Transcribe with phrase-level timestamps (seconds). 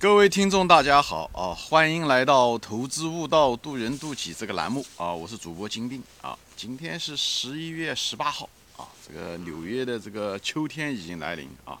[0.00, 1.52] 各位听众，大家好啊！
[1.54, 5.12] 欢迎来到《投资悟道，渡人渡己》这个栏目啊！
[5.12, 6.38] 我是主播金兵啊！
[6.56, 8.88] 今天是十一月十八号啊！
[9.06, 11.78] 这个纽约的这个秋天已经来临啊！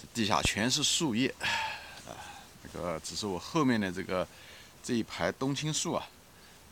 [0.00, 2.14] 这地下全是树叶啊！
[2.62, 4.24] 这个只是我后面的这个
[4.80, 6.06] 这一排冬青树啊，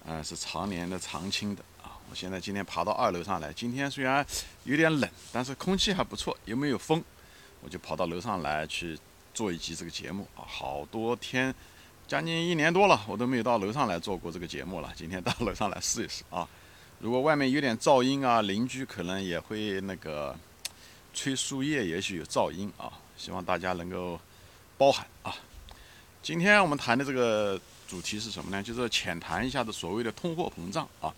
[0.04, 1.98] 嗯，是常年的常青的啊！
[2.08, 4.24] 我现在今天爬到二楼上来，今天虽然
[4.62, 7.02] 有点冷，但是空气还不错，又没有风，
[7.60, 8.96] 我就跑到楼上来去。
[9.38, 11.54] 做一集这个节目啊，好多天，
[12.08, 14.92] 将近一年多了，我都没有到楼上来做过这个节目了。
[14.96, 16.44] 今天到楼上来试一试啊。
[16.98, 20.36] 如果外面有点噪音啊，邻居可能也会那个
[21.14, 22.90] 吹树叶，也许有噪音啊。
[23.16, 24.18] 希望大家能够
[24.76, 25.32] 包涵啊。
[26.20, 28.60] 今天我们谈的这个主题是什么呢？
[28.60, 31.14] 就是浅谈一下子所谓的通货膨胀啊。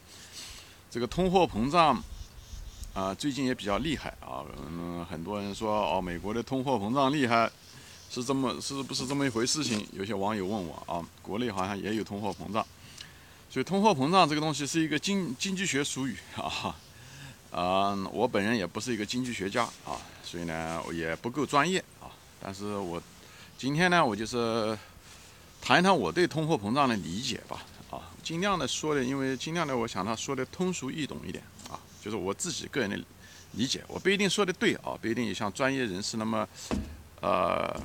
[0.90, 1.98] 这个通货膨胀
[2.92, 4.44] 啊，最近也比较厉害啊。
[4.68, 7.50] 嗯，很多人说哦，美国的通货膨胀厉害。
[8.12, 9.86] 是这么是不是这么一回事情？
[9.92, 12.66] 有些网友问我啊，国内好像也有通货膨胀，
[13.48, 16.74] 所以通货膨胀这个东西是一个经经济学术语啊，
[17.52, 19.94] 嗯，我本人也不是一个经济学家啊，
[20.24, 22.10] 所以呢也不够专业啊，
[22.42, 23.00] 但是我
[23.56, 24.76] 今天呢我就是
[25.62, 32.98] 谈一谈我对通货膨胀的理解吧啊，尽量的说的，因为尽量的我想他说的通俗易懂一点啊，就是我自己个人的
[33.52, 36.48] 理解，我不一定说的对啊，不一定像专业人士那么
[37.20, 37.80] 呃。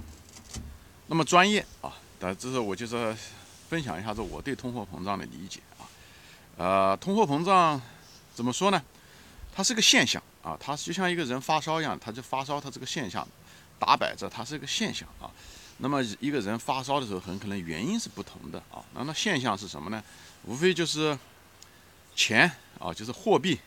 [1.08, 3.16] 那么专业啊，但这是我就是
[3.70, 5.86] 分享一下子我对通货膨胀的理解啊。
[6.58, 7.80] 呃，通货膨胀
[8.34, 8.81] 怎么说呢？
[9.53, 13.26] 它是个现象啊，它就像一个人发烧一样，它就发烧，它这个现象
[13.78, 15.30] 打摆着，它是一个现象啊。
[15.78, 18.83] 那么一个人发烧的时候，很可能原因是不同的啊。
[18.94, 20.03] 那么现象是什么呢？
[20.44, 21.17] 无非就是
[22.16, 23.59] 钱啊，就是货币，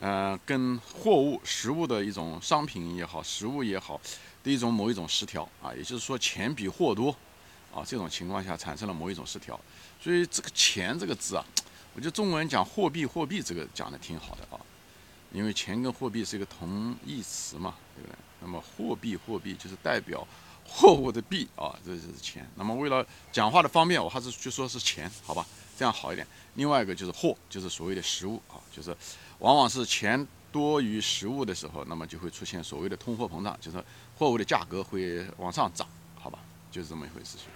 [0.00, 4.00] 嗯，跟货物、实物的一种商品也好，实物也好。
[4.46, 7.10] 第一种某一种失调啊，也就是说钱比货多
[7.74, 9.60] 啊，这种情况下产生了某一种失调。
[10.00, 11.44] 所以这个钱这个字啊，
[11.94, 14.60] 我觉得中文讲货币，货币这个讲的挺好的啊，
[15.32, 18.16] 因为钱跟货币是一个同义词嘛，对不对？
[18.40, 20.24] 那么货币，货币就是代表
[20.64, 22.48] 货物的币啊，这就是钱。
[22.54, 25.44] 那么为了讲话的方便，我还是就说是钱，好吧，
[25.76, 26.24] 这样好一点。
[26.54, 28.96] 另外一个就是货，就是所谓的实物啊，就是
[29.40, 30.24] 往往是钱。
[30.56, 33.84] 多于实物的时候，那么就会出现所谓的通货膨胀，就是
[34.16, 35.86] 货物的价格会往上涨，
[36.18, 36.38] 好吧，
[36.70, 37.36] 就是这么一回事。
[37.36, 37.46] 情。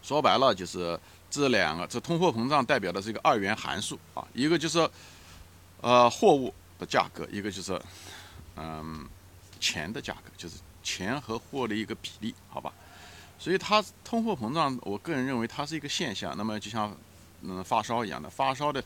[0.00, 0.96] 说白了就是
[1.28, 4.88] 这两个，这通货膨胀代表的是一个二元函数啊，一个就是
[5.80, 7.82] 呃货物的价格，一个就是
[8.54, 9.04] 嗯
[9.58, 12.72] 钱的价格，就是钱和货的一个比例，好吧。
[13.36, 16.36] 所以它通货膨胀，我个人认为它是一个现象。
[16.36, 16.96] 那么就像
[17.42, 18.80] 嗯发烧一样的，发烧的。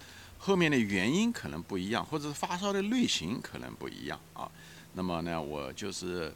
[0.45, 4.51] 后面的原因可能不一样，或者是发烧的类型可能不一样啊。
[4.93, 6.35] 那么呢，我就是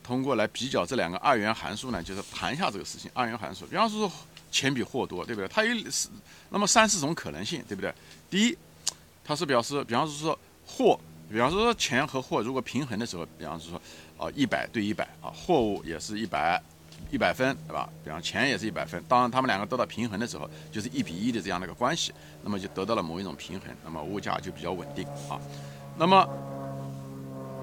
[0.00, 3.10] 通过来比较这两个二元函数呢，就是谈一下这个事情。
[3.12, 4.08] 二元函数，比方说
[4.52, 5.48] 钱比货多，对不对？
[5.48, 6.08] 它有是
[6.50, 7.92] 那么三四种可能性，对不对？
[8.30, 8.56] 第一，
[9.24, 10.96] 它是表示，比方说货，
[11.28, 13.76] 比方说钱和货如果平衡的时候，比方说
[14.16, 16.62] 啊一百对一百啊，货物也是一百。
[17.10, 17.88] 一百分，对吧？
[18.04, 25.38] 比方钱也是一百分，当他们两个得到平衡的时候，就是一比一的这样的一个关系，那么就得到了某一种平衡，那么物价就比较稳定啊。
[25.98, 26.26] 那么，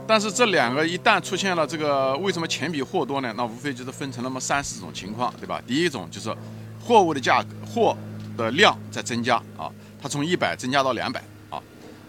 [0.07, 3.33] 但是这两个一旦出现了这个，为什么钱比货多呢？
[3.35, 5.61] 那无非就是分成那么三四种情况，对吧？
[5.65, 6.35] 第一种就是
[6.79, 7.97] 货物的价格，货
[8.37, 9.71] 的量在增加啊，
[10.01, 11.61] 它从一百增加到两百啊，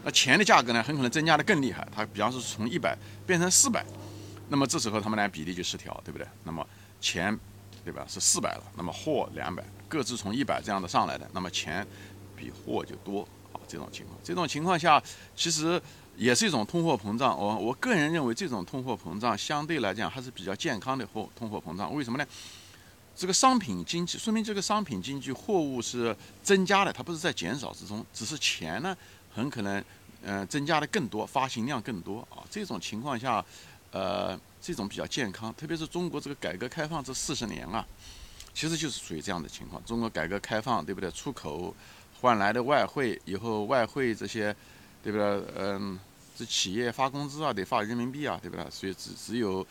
[0.04, 3.84] 那钱的价格呢，很可能增加的更厉害，它比方说从一百变成四百，
[4.48, 6.26] 那么这时候他们俩比例就失调，对不对？
[6.44, 6.66] 那么
[7.00, 7.38] 钱，
[7.84, 8.04] 对吧？
[8.08, 11.86] 是四百了，那么货两百，各自从一百这样的上来的，那么钱
[12.36, 13.22] 比货就多
[13.52, 13.60] 啊。
[13.66, 15.02] 这种情况，这种情况下
[15.34, 15.80] 其实
[16.16, 17.38] 也是一种通货膨胀。
[17.38, 21.94] 我我个人认为，这种通货膨胀相对来讲还是比较健康的货通货膨胀。
[21.94, 22.26] 为什么呢？
[23.16, 28.96] 这个商品经济说明这个商品经济货物是增加的，它不是在减少之中，只是钱呢
[29.34, 29.84] 很可能
[30.22, 32.40] 嗯增加的更多，发行量更多啊。
[32.50, 33.44] 这种情况下，
[33.92, 34.38] 呃。
[34.62, 37.82] 这种比较健康，特别是中国这个改革开放这四十年啊，
[38.52, 39.82] 其实就是属于这样的情况。
[39.86, 41.10] 中国改革开放，对不对？
[41.12, 41.74] 出口
[42.20, 44.54] 换来的外汇，以后外汇这些，
[45.02, 45.42] 对不对？
[45.56, 45.98] 嗯，
[46.36, 48.70] 这企业发工资啊，得发人民币啊，对不对？
[48.70, 49.66] 所以只只有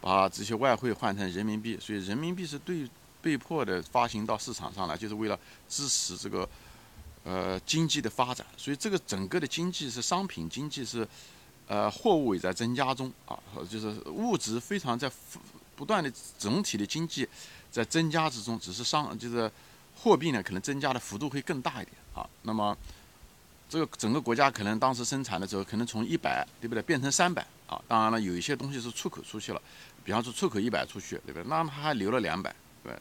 [0.00, 2.88] 把这些外汇换成人民币，所以人民币是对
[3.20, 5.38] 被迫的发行到市场上来，就是为了
[5.68, 6.48] 支持这个
[7.24, 8.46] 呃经济的发展。
[8.56, 11.06] 所以这个整个的经济是商品经济是。
[11.72, 15.10] 呃，货物也在增加中啊，就是物质非常在
[15.74, 17.26] 不断的整体的经济
[17.70, 19.50] 在增加之中，只是商就是
[19.96, 22.28] 货币呢可能增加的幅度会更大一点啊。
[22.42, 22.76] 那么
[23.70, 27.80] 这个整个国家可能当时生产的时候可能从一百对不对变成三百啊。
[27.88, 29.62] 当然了，有一些东西是出口出去了，
[30.04, 31.44] 比方说出口一百出去，对不对？
[31.44, 32.54] 那么它还留了两百，
[32.84, 32.92] 对？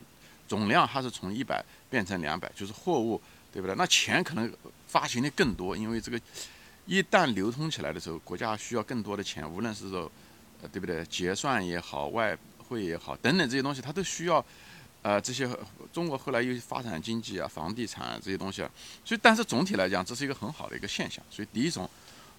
[0.48, 3.22] 总量还是从一百变成两百，就是货物，
[3.52, 3.76] 对不对？
[3.76, 4.50] 那钱可能
[4.88, 6.18] 发行的更多，因为这个
[6.92, 10.12] 一旦流通起来的时候，国家需要更多的钱，无论是说，
[10.62, 11.06] 呃，对不对？
[11.06, 14.44] 结算也好，外汇也好，等等这些东西，它都需要。
[15.02, 15.50] 呃，这些
[15.94, 18.70] 中国后来又发展经济啊，房地产啊这些东西啊，
[19.06, 21.24] 所以但是总体来讲，这是一个很好的一个现象。
[21.30, 21.90] 所以第一种，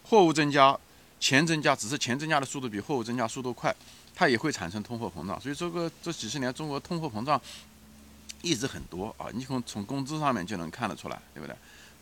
[0.04, 0.78] 货物增加，
[1.18, 3.74] 钱增加，只是钱增加的速度比货物增加速度快，
[4.14, 5.40] 它也会产生通货膨胀。
[5.40, 7.40] 所以这个这几十年中国通货膨胀
[8.42, 11.56] 一直很多啊，你从从工资上面就能看得出来，对不对？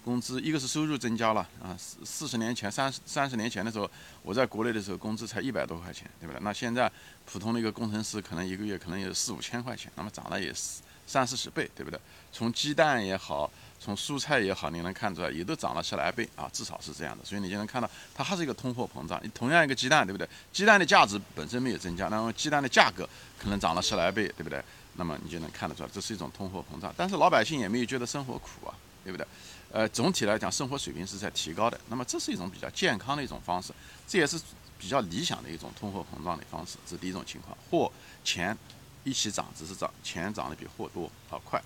[0.04, 3.90] 工资一个是收入增加了啊，四四十年前三三十年前的时候，
[4.22, 6.40] 我在国内的时候工资才一百多块钱，对不对？
[6.42, 6.90] 那现在
[7.26, 12.00] 普通的一个工程师可能一个月可能有四五千块钱，那么涨了也是三四十倍，对不对？
[12.32, 17.24] 从鸡蛋也好，从蔬菜也好，你能看出来也都涨了十来倍啊，至少是这样的。
[17.24, 19.20] 所以你就能看到它还是一个通货膨胀。
[19.34, 20.28] 同样一个鸡蛋，对不对？
[20.52, 23.08] 鸡蛋的价值本身没有增加，那么鸡蛋的价格
[23.38, 24.62] 可能涨了十来倍，对不对？
[24.94, 26.94] 那么你就能看得出来，这是一种通货膨胀。
[26.96, 28.74] 但是老百姓也没有觉得生活苦啊，
[29.04, 29.26] 对不对？
[29.72, 31.80] 呃，总体来讲，生活水平是在提高的。
[31.88, 33.72] 那么，这是一种比较健康的一种方式，
[34.06, 34.36] 这也是
[34.76, 36.76] 比较理想的一种通货膨胀的方式。
[36.84, 37.90] 这是第一种情况，货
[38.24, 38.56] 钱
[39.04, 41.62] 一起涨，只是涨钱涨得比货多啊快。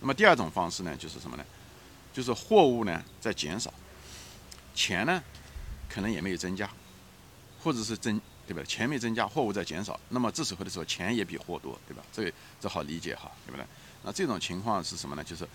[0.00, 1.44] 那么第二种方式呢，就是什么呢？
[2.12, 3.72] 就是货物呢在减少，
[4.74, 5.22] 钱呢
[5.88, 6.68] 可能也没有增加，
[7.62, 8.60] 或者是增，对吧？
[8.66, 12.02] 钱没增加，货物在减少，那么这时候的时候，钱也比货多，对吧？
[12.12, 13.64] 这这好理解哈，对不对？
[14.02, 15.22] 那这种情况是什么呢？
[15.22, 15.48] 就是。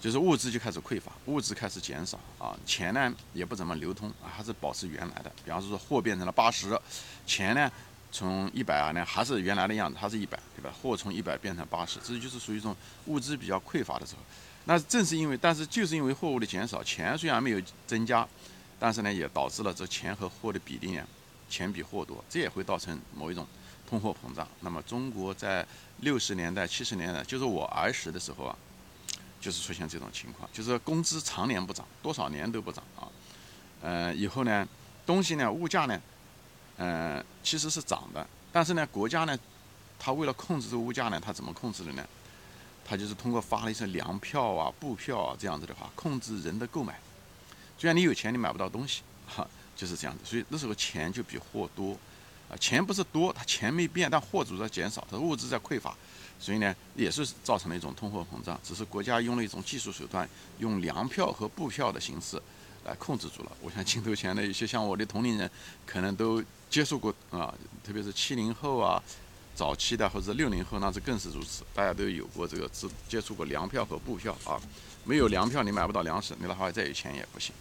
[0.00, 5.32] 就是物资就开始匮乏，物资开始减少啊，钱呢也不怎么流通啊，还是保持原来的。
[5.44, 6.78] 比方说货变成了八十，
[7.26, 7.70] 钱呢
[8.12, 10.72] 从一百啊呢还是原来的样子，还是一百，对吧？
[10.80, 12.74] 货从一百变成八十，这就是属于一种
[13.06, 14.20] 物资比较匮乏的时候。
[14.66, 18.26] 那正是因为，但是就是因为货物的减少，钱虽然没有增加，
[18.78, 21.04] 但是呢也导致了这钱和货的比例呢，
[21.50, 23.44] 钱比货多，这也会造成某一种
[23.88, 24.46] 通货膨胀。
[24.60, 25.66] 那么中国在
[26.02, 28.56] 六十年代、七十年代，就是我儿时的时候啊。
[29.40, 33.08] 就是出现这种情况，就是工资常年不涨，多少年都不涨啊。
[33.80, 34.66] 呃，以后呢，
[35.06, 36.00] 东西呢，物价呢，
[36.76, 39.38] 呃，其实是涨的，但是呢，国家呢，
[39.98, 42.04] 他为了控制这个物价呢，他怎么控制的呢？
[42.84, 46.98] 他就是通过发了一些粮票啊、布票啊这样子的话，控制人的购买。
[47.78, 49.46] 虽然你有钱，你买不到东西，哈，
[49.76, 50.24] 就是这样子。
[50.24, 51.92] 所以那时候钱就比货多，
[52.50, 55.94] 啊，钱不是多，它钱没变，但货主在减少，它物质在匮乏。
[56.40, 62.40] 所以呢，也是造成了一种通货膨胀，只是国家用了一种技术手段，用粮票和布票的形式
[62.84, 63.52] 来控制住了。
[63.60, 65.50] 我想镜头前的一些像我的同龄人，
[65.84, 67.52] 可能都接触过啊，
[67.84, 69.02] 特别是七零后啊，
[69.54, 71.64] 早期的或者六零后，那是更是如此。
[71.74, 74.60] 大家都有过这个接接触过粮票和布票啊，
[75.04, 77.52] 没有粮票你买不到粮食，你哪怕再有钱也不行。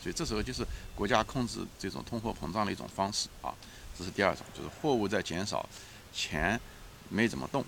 [0.00, 3.52] 所以这时候就是国家控制这种通货膨胀的一种方式啊，
[3.98, 5.68] 这是第二种，就是货物在减少，
[6.12, 6.58] 钱
[7.08, 7.64] 没怎么动。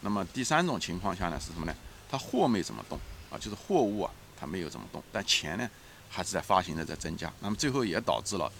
[0.00, 1.74] 那么第三种情况下呢是什么呢？
[2.10, 2.98] 它货没怎么动
[3.30, 5.68] 啊，就是货物啊，它没有怎么动，但钱呢
[6.08, 7.32] 还是在发行的在增加。
[7.40, 8.50] 那么最后也导致了，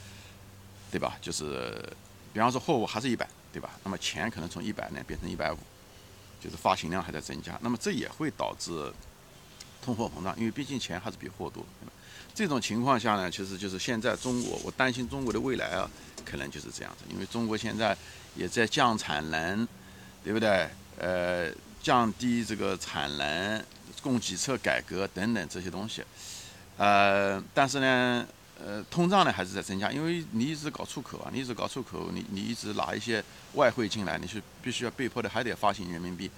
[0.90, 1.16] 对吧？
[1.22, 1.82] 就是
[2.32, 3.70] 比方说货物还是一百，对吧？
[3.82, 5.58] 那么钱可能从一百呢变成一百五，
[6.40, 7.58] 就是发行量还在增加。
[7.62, 8.92] 那么这也会导致
[9.80, 11.64] 通货膨胀，因为毕竟钱还是比货多。
[12.34, 15.90] 这种情况下呢，其实就是现在中国，我担心中国的未来啊，
[16.24, 17.96] 可能就是这样子，因为中国现在
[18.36, 19.66] 也在降产能，
[20.22, 20.68] 对不对？
[21.00, 21.48] 呃，
[21.80, 23.64] 降低这个产能、
[24.02, 26.02] 供给侧改革等等这些东西，
[26.76, 28.26] 呃，但是呢，
[28.60, 33.22] 呃，通胀呢还是在增加，因为你一直搞出口啊，你一直搞出口，你你一直拿一些
[33.54, 36.28] 外汇进来，你是必须要被迫的还得发行人民币，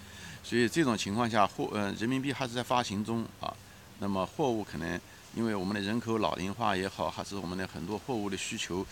[0.43, 3.51] 所以这种情况下，货呃人民币还是在发行中啊，
[3.97, 4.99] 那么货物可能
[5.35, 8.85] 因为我们的人口老龄化也好，还是我们的很多货物的需求，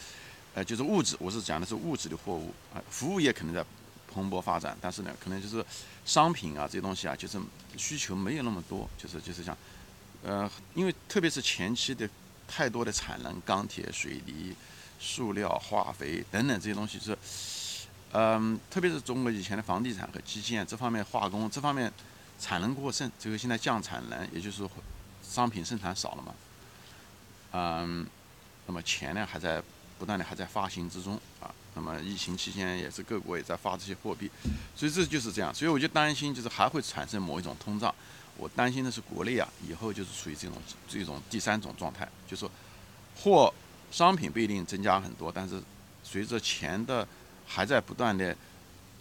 [0.56, 3.64] 呃，就是物质，我是讲的是物质的货物啊，服务业可能在。
[4.12, 5.64] 蓬勃发展，但是呢，可能就是
[6.04, 7.40] 商品啊这些东西啊，就是
[7.78, 9.56] 需求没有那么多，就是就是像，
[10.24, 12.10] 呃，因为特别是前期的
[12.48, 14.56] 太多的产能，钢铁、水泥、
[15.00, 17.18] 塑料、化肥等等这些东西是，
[18.14, 21.92] 嗯，特别是中国以前的房地产和基建这方面，化工这方面
[22.40, 24.70] 产能过剩，这个现在降产能，也就是说
[25.24, 26.34] 商品生产少了嘛，
[27.52, 28.08] 嗯，
[28.66, 29.62] 那么钱呢还在
[30.00, 31.54] 不断的还在发行之中啊。
[31.76, 34.30] 那么疫情期间也是各国也在发这些货币，
[34.76, 37.94] 所以这就是这样，所以我就担心就是还会产生某一种通胀。
[38.36, 40.58] 我担心的是国内啊，以后就是处于这种
[40.88, 42.52] 这种第三种状态，就是说
[43.16, 43.54] 货
[43.92, 45.62] 商品不一定增加很多，但是
[46.04, 47.08] 随着钱的
[47.46, 48.36] 还在不断的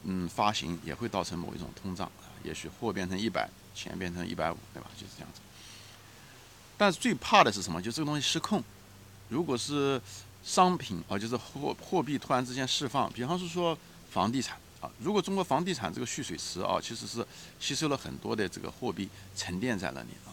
[0.04, 2.10] 嗯发行，也会造成某一种通胀。
[2.44, 4.90] 也许货变成一百，钱变成一百五，对吧？
[4.96, 5.40] 就是这样子。
[6.76, 7.82] 但是最怕的是什么？
[7.82, 8.62] 就这个东西失控，
[9.28, 10.00] 如果是。
[10.48, 13.76] 商品啊，就是货货币突然之间释放，比方是说
[14.10, 14.90] 房地产，啊。
[14.98, 17.24] 如果中国房地产这个蓄水池啊，其实是
[17.60, 20.32] 吸收了很多的这个货币沉淀在那里啊。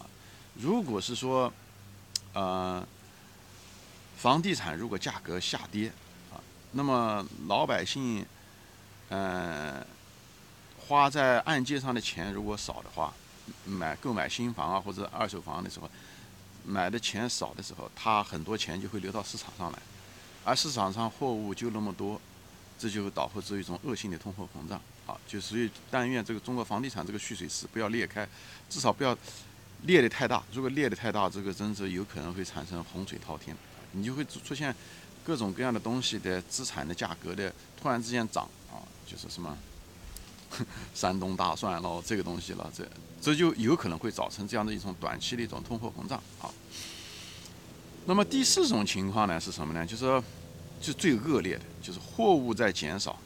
[0.54, 1.52] 如果是说，
[2.32, 2.82] 呃，
[4.16, 5.92] 房地产如果价格下跌
[6.32, 6.40] 啊，
[6.72, 8.24] 那么老百姓，
[9.10, 9.84] 嗯，
[10.88, 13.12] 花在按揭上的钱如果少的话，
[13.66, 15.90] 买购买新房啊或者二手房的时候，
[16.64, 19.78] 买的钱少的时候，他很多钱就会流到市场上来，
[20.46, 22.18] 而市场上货物就那么多。
[22.78, 25.16] 这就导致一种恶性的通货膨胀啊！
[25.26, 28.28] 就所以，但愿这个中国房地产这个蓄水池不要裂开，
[28.68, 29.16] 至少不要
[29.84, 30.44] 裂得太大。
[30.52, 33.56] 如果裂得太大，这个真是有可能会产生洪水滔天，
[33.92, 34.76] 你就会出现
[35.24, 37.50] 各种各样的东西的资产的价格的
[37.80, 38.76] 突然之间涨啊，
[39.06, 39.56] 就是什么
[40.94, 42.86] 山东大蒜喽，这个东西了，这
[43.22, 46.52] 这就有可能会造成这样的一种短期的一种通货膨胀啊。
[48.06, 49.84] 那么第四种情况呢是什么呢？
[49.84, 50.22] 就是。
[50.78, 53.18] 是最恶劣的，就是货物在减少，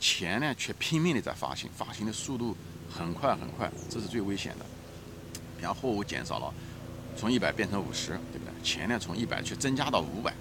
[0.00, 2.54] 钱呢却拼命的在发行，发行的速度
[2.92, 4.66] 很快很快，这是最危险的。
[5.56, 6.52] 比方货物减少了，
[7.16, 8.52] 从一百变成五十，对不对？
[8.62, 10.34] 钱呢从一百却增加到五百，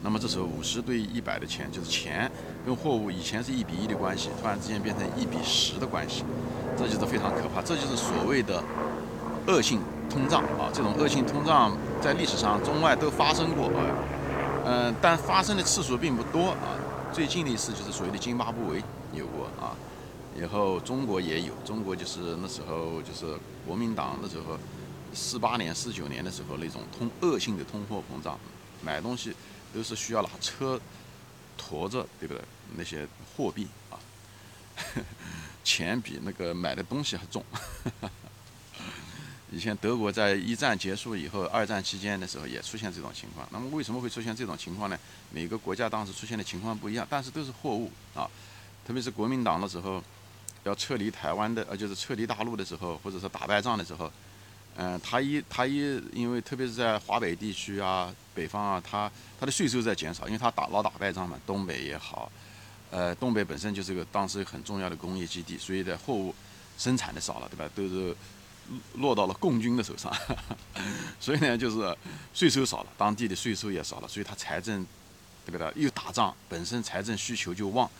[0.00, 2.30] 那么这时候五十对一百的钱，就是钱
[2.64, 6.22] 跟货物以前是一比一的关系，突然之间变成一比十的关系，
[6.78, 8.62] 这就是非常可怕，这就是所谓的
[9.48, 10.70] 恶性通胀啊！
[10.72, 13.84] 这种恶性通胀在历史上中外都发生过啊。
[14.64, 16.74] 嗯，但发生的次数并不多啊。
[17.12, 18.82] 最近的一次就是所谓的津巴布韦
[19.14, 19.74] 有过啊，
[20.38, 24.58] 以后中国也有，中国就是那时候就是国民党那时候
[25.14, 28.38] 四八年、四九年的时候那种通恶性的通货膨胀，
[28.82, 29.32] 买东西
[29.72, 30.78] 都是需要拿车
[31.56, 32.42] 驮着，对不对？
[32.76, 33.96] 那些货币啊，
[35.64, 37.42] 钱比那个买的东西还重。
[39.52, 43.46] 以前德国在一战结束以后，二战期间的时候也出现这种情况。
[43.52, 44.98] 那么为什么会出现这种情况呢？
[45.30, 48.28] 每个国家当时出现的情况不一样，但是都是货物啊。
[48.84, 50.02] 特别是国民党的时候，
[50.64, 54.10] 要撤离台湾的，呃，就是撤离大陆的时候，或者是打败仗的时候，
[54.74, 61.38] 嗯，他一他一因为特别是在华北地区啊、北方啊，他他的税收在减少，因为他打老打败仗嘛。
[61.46, 62.30] 东北也好，
[62.90, 66.34] 呃，东北本身就是个当时很重要的工业基地，所以的货物
[66.76, 67.70] 生产的少了，对吧？
[67.72, 68.16] 都是。
[68.94, 70.12] 落到了共军的手上，
[71.20, 71.96] 所以呢，就是
[72.34, 74.84] 税收少了，当地的税收也少了，所以他财政，
[75.44, 75.72] 对不对？
[75.76, 77.90] 又打仗，本身财政需求就旺，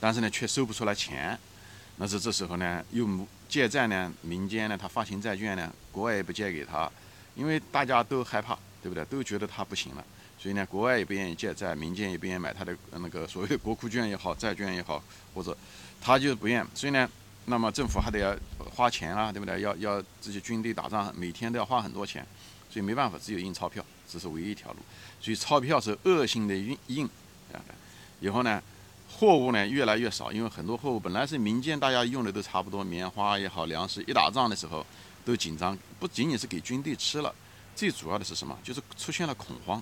[0.00, 1.38] 但是呢，却收不出来钱。
[1.96, 3.08] 那是这时候呢，又
[3.48, 6.90] 借债呢，民间呢，他发行债券呢，国外也不借给他，
[7.34, 9.04] 因为大家都害怕，对不对？
[9.06, 10.04] 都觉得他不行了，
[10.38, 15.02] 所以呢，国外也不愿意借债，民间也不愿意买他的那个所谓的国库券也好，债券也好，
[15.34, 15.56] 或者
[16.00, 17.08] 他就不愿，所以呢。
[17.48, 18.36] 那么政府还得要
[18.74, 19.60] 花钱啊，对不对？
[19.60, 22.26] 要要这些军队打仗，每天都要花很多钱，
[22.68, 24.78] 所以没办法，只有印钞票，这是唯一一条路。
[25.20, 27.06] 所以钞票是恶性的印印，
[27.52, 27.62] 啊，
[28.20, 28.60] 以后呢，
[29.08, 34.84] 货物呢越来越少，因为很多货物本来是民间大家用的都差不多，棉花也好，粮食，一打仗的时候
[35.24, 37.32] 都紧张，不仅仅是给军队吃了，
[37.76, 38.58] 最主要的是什么？
[38.64, 39.80] 就是出现了恐慌，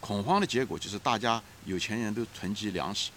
[0.00, 3.12] 恐慌的结果就是大家有钱人都囤积粮食，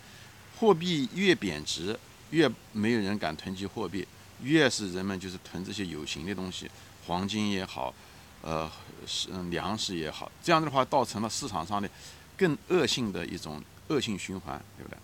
[0.59, 1.99] 货币越贬值。
[2.31, 4.05] 越没有人敢囤积货币，
[4.41, 6.69] 越是人们就是囤这些有形的东西，
[7.05, 7.93] 黄金也好，
[8.41, 8.69] 呃，
[9.05, 11.89] 是粮食也好，这样的话造成了市场上的
[12.35, 14.97] 更恶性的一种恶性循环，对不对？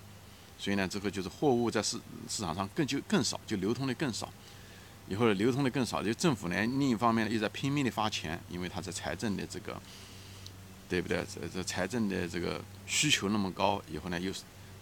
[0.59, 1.97] 所以呢，这个就是货物在市
[2.29, 4.31] 市场上更就更少，就流通的更少，
[5.07, 9.81] 以后流通的更少，就政府呢另一方面呢又在拼命的发钱，因为它在财政的这个，
[10.87, 11.25] 对不对？
[11.33, 14.31] 这这财政的这个需求那么高，以后呢又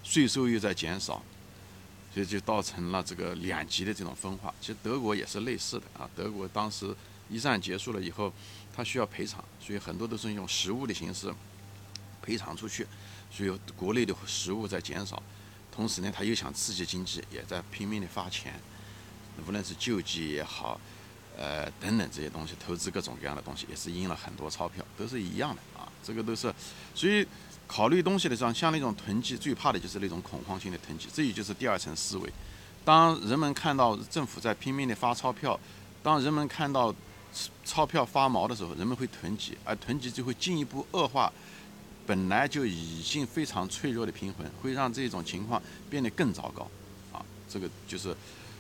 [0.03, 1.23] 税收又在减少。
[2.13, 4.53] 所以就造成了这个两极的这种分化。
[4.59, 6.09] 其实德国也是类似的啊。
[6.15, 6.93] 德国当时
[7.29, 8.33] 一战结束了以后，
[8.75, 11.33] 他需要赔偿，所以很多都是用实物的形式
[12.21, 12.85] 赔偿出去。
[13.31, 15.23] 所以国内的实物在减少，
[15.71, 18.59] 同时呢，他又想刺激经济，也在拼命的发钱，
[19.47, 20.79] 无论是救济也好，
[21.37, 25.89] 呃等等这些东西，投资各种各样的东西，也是印了很多钞票，都是一样的啊。
[26.03, 26.53] 这个都是，
[26.93, 27.25] 所以。
[27.71, 31.07] 考虑东西的时候，像那种囤积，最怕的就是那种恐慌性的囤积。
[31.13, 32.29] 这也就是第二层思维。
[32.83, 35.57] 当人们看到政府在拼命的发钞票，
[36.03, 36.93] 当人们看到
[37.63, 41.31] 钞票发毛的时候，人们会囤积，而囤积就会进一步恶化
[42.05, 46.69] 本来就已经非常脆弱的平衡，会让这种情况变得更糟糕。
[47.13, 48.13] 啊，这个就是，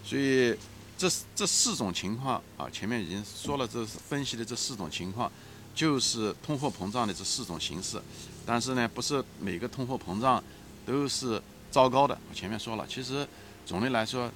[0.05, 0.55] 所以
[0.97, 5.29] 这这四种情况啊，前面已经说了，这分析的这四种情况。
[5.73, 7.97] 就是通货膨胀的这四种形式，
[8.45, 10.43] 但是呢，不是每个通货膨胀
[10.85, 12.17] 都是糟糕的。
[12.29, 13.27] 我前面说了，其实
[13.65, 14.31] 总的来说，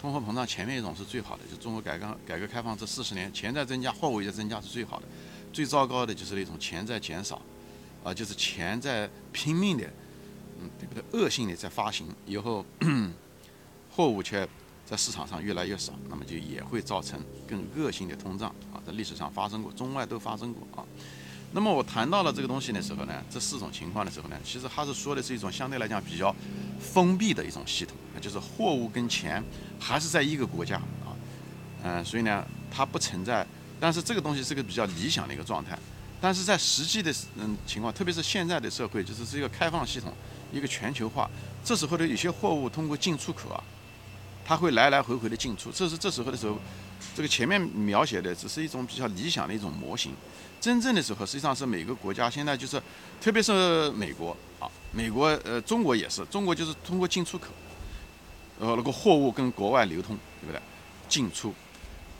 [0.00, 5.06] 通货膨胀前面一种是最好的，就中国改革改革开放这四十年，钱在增加，货物也在增加是最好的。
[5.52, 7.40] 最糟糕的就是那种钱在减少，
[8.04, 9.84] 啊，就是钱在拼命的，
[10.60, 11.02] 嗯，对不对？
[11.18, 12.64] 恶性的在发行以后，
[13.90, 14.46] 货物却
[14.84, 20.84] 在市场上越来越少，那么就也会造成更恶性的通胀啊，在历史上发生过，中外都发生过啊。
[21.52, 26.34] 那么我谈到了这个东西的时候呢，这四种情况的时候呢，其实它是说的是一种相对来讲比较
[26.78, 29.42] 封闭的一种系统，就是货物跟钱
[29.80, 31.16] 还是在一个国家啊，
[31.82, 33.46] 嗯，所以呢，它不存在。
[33.80, 35.78] 但是这个东西是个比较理想的一个状态，
[36.20, 40.12] 但是在实际的嗯情况，特别是现在的社会，就是是一个开放系统，
[40.52, 41.30] 一个全球化，
[41.64, 43.62] 这时候的有些货物通过进出口啊，
[44.44, 46.58] 它会来来回回的进出，这是这时候的时候，
[47.14, 50.12] 这个前面描写的只是一种比较理想的一种模型。
[50.60, 52.82] 真正的时候，实际上是每个国家现在就是，
[53.20, 57.46] 特别是美国啊，美国呃，中国也是，中国就是通过进出口，
[58.58, 60.60] 呃，那个货物跟国外流通，对不对？
[61.08, 61.54] 进出，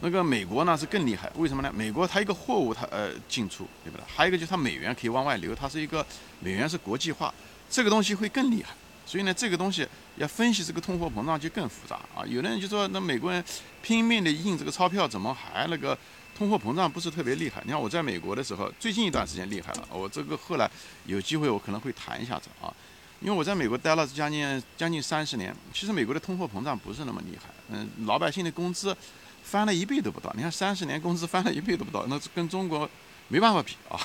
[0.01, 1.73] 那个美国呢是更厉害，为什么呢？
[1.75, 4.05] 美国它一个货物它呃进出，对不对？
[4.07, 6.07] 还有一个就是它美元可以往外流，它是一个
[6.39, 7.35] 美元是国际化，
[7.69, 8.73] 这个东西会更厉害。
[9.09, 12.27] 所以呢，这个东西要分析这个通货膨胀就更复杂啊。
[12.27, 13.43] 有的人就说，那美国人
[13.81, 15.97] 拼命的印这个钞票，怎么还那个？
[16.37, 17.61] 通货膨胀不是特别厉害。
[17.65, 19.89] 你看我在美国的时候，最近一段时间厉害了。
[19.91, 20.71] 我这个后来
[21.05, 22.73] 有机会我可能会谈一下子啊，
[23.21, 25.53] 因为我在美国待了将近将近三十年。
[25.75, 28.97] 其实美国的通货膨胀不是那么厉害，嗯，老百姓的工资
[29.43, 30.33] 翻了一倍都不到。
[30.37, 32.89] 你看三十年工资翻了一倍都不到，那跟中国
[33.27, 33.99] 没办法比啊。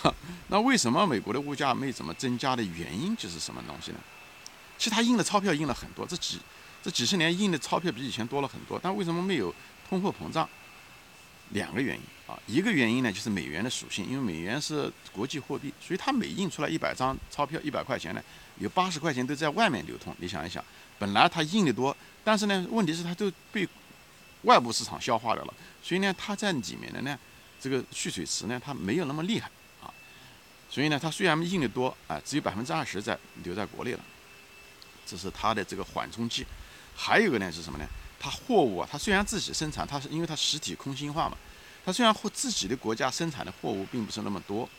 [0.48, 4.00] 那为什么美国的物价没怎么增加的原因就是什么东西呢？
[4.78, 6.40] 其实他印的钞票印了很多，这几
[6.82, 9.54] 这几十年印的钞票比以前多了很多，但为什么没有
[9.88, 10.48] 通货膨胀？
[11.50, 18.24] 两个原因啊，一个原因呢就是美元的属性，因为美元是国际货币，所以它每印出来一百张钞票，一百块钱呢，
[18.58, 20.16] 有八十块钱都在外面流通。
[20.18, 20.64] 你想一想，
[20.98, 23.68] 本来它印的多，但是呢，问题是它都被
[24.44, 25.54] 外部市场消化掉了，
[25.84, 27.20] 所以呢，它在里面的呢，
[27.62, 29.48] 这个蓄水池呢，它没有那么厉害
[29.84, 29.94] 啊。
[30.72, 34.00] 所以呢，它虽然印的多啊，只有百分之二十在留在国内了，
[35.06, 36.46] 这是它的这个缓冲剂。
[36.96, 37.86] 还有一个呢是什么呢？
[38.20, 41.38] 它货物啊，它虽然自己生产，它是因为它实体空心化嘛，
[41.86, 44.70] 它虽然货自己的国家生产的货物并不是那么多，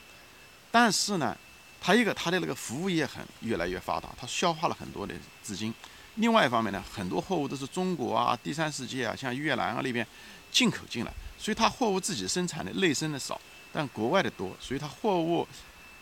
[0.71, 1.37] 但是呢，
[1.79, 5.73] 它一个它的那个服务业很越来越发达，它消化了很多的资金。
[6.15, 10.07] 另外一方面呢，很多货物都是中国啊、第三世界啊、像越南啊那边
[10.49, 13.39] 进口进来，所以它货物自己生产的内生的少，
[13.73, 15.45] 但国外的多，所以它货物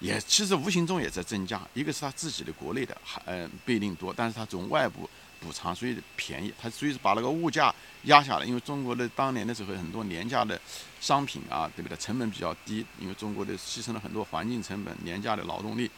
[0.04, 1.62] 也其实无形中也在增加。
[1.74, 5.10] 一个是它自己的国内的还嗯不一定多，但是它从外部。
[5.44, 8.46] 补偿所以便宜，它所以把那个物价压下来。
[8.46, 10.58] 因为中国的当年的时候很多廉价的
[11.02, 11.98] 商品啊，对不对？
[11.98, 15.92] 成本比较低，因为中国的牺牲了很多环境成本、廉价的劳动力。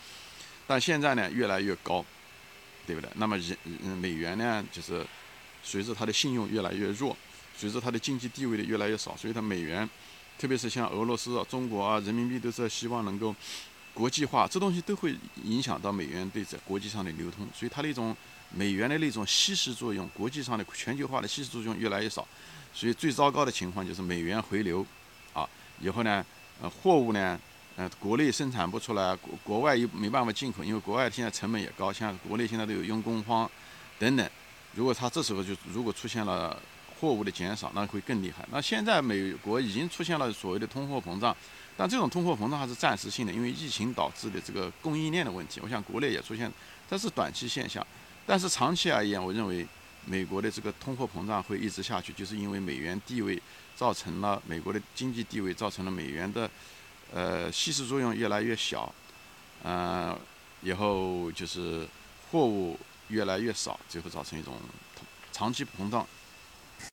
[0.65, 2.03] 但现在呢，越来越高，
[2.87, 3.07] 对不对？
[3.17, 3.55] 那么人
[4.01, 5.05] 美元呢，就是
[5.61, 7.15] 随着它的信用越来越弱，
[7.55, 9.87] 随着它的经济地位的越来越少，所以它美元，
[10.39, 13.35] 特别是像俄罗斯、啊、中国啊，人民币都是希望能够
[13.95, 18.15] 国际化，这东西都会影响到美元对在国际上的流通，所以它的一种。
[18.57, 22.25] 美元的那种稀释作用，国际上的全球化的稀释作用越来越少，
[22.73, 24.85] 所以最糟糕的情况就是美元回流，
[25.33, 25.49] 啊，
[25.81, 26.23] 以后呢，
[26.61, 27.37] 呃，货物呢，
[27.75, 33.49] 呃，国内生产不出来，国国外又没办法进口，因为国外现在成本也高，像国内现在都有用工荒，
[33.99, 34.29] 等等。
[34.73, 36.57] 如果它这时候就如果出现了
[36.99, 38.47] 货物的减少，那会更厉害。
[38.51, 41.35] 那现在美国已经出现了所谓的通货膨胀，
[41.77, 45.59] 但这种通货膨胀还是暂时性的，因为疫情导致的这个供应链的问题。
[45.61, 46.51] 我想国内也出现，
[46.89, 47.85] 这是短期现象。
[48.25, 49.67] 但是长期而言，我认为
[50.05, 53.41] 美国的这个通货膨胀会一直下去，就是因为美元地位
[53.75, 56.49] 造成了美国的经济地位造成了美元的
[57.13, 58.93] 呃稀释作用越来越小，
[59.63, 60.17] 呃，
[60.61, 61.87] 以后就是
[62.31, 64.55] 货物越来越少，最后造成一种
[64.95, 66.07] 通长期膨胀